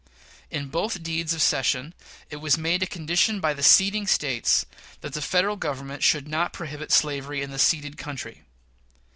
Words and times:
In 0.49 0.69
both 0.69 1.03
deeds 1.03 1.31
of 1.31 1.43
cession 1.43 1.93
it 2.31 2.37
was 2.37 2.57
made 2.57 2.81
a 2.81 2.87
condition 2.87 3.39
by 3.39 3.53
the 3.53 3.61
ceding 3.61 4.07
States 4.07 4.65
that 5.01 5.13
the 5.13 5.21
Federal 5.21 5.57
Government 5.57 6.01
should 6.01 6.27
not 6.27 6.53
prohibit 6.53 6.91
slavery 6.91 7.43
in 7.43 7.51
the 7.51 7.59
ceded 7.59 7.99
country. 7.99 8.41